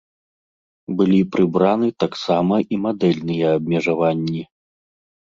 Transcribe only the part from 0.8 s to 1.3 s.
Былі